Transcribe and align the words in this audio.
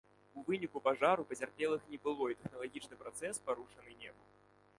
У 0.39 0.43
выніку 0.47 0.81
пажару 0.87 1.25
пацярпелых 1.31 1.81
не 1.91 1.99
было 2.07 2.31
і 2.33 2.39
тэхналагічны 2.41 2.95
працэс 3.03 3.35
парушаны 3.49 3.91
не 4.01 4.11
быў. 4.17 4.29